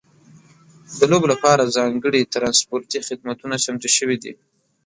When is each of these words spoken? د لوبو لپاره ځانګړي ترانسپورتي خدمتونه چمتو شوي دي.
د 0.99 1.01
لوبو 1.11 1.27
لپاره 1.33 1.71
ځانګړي 1.75 2.21
ترانسپورتي 2.33 2.99
خدمتونه 3.07 3.55
چمتو 3.63 3.89
شوي 3.97 4.17
دي. 4.23 4.33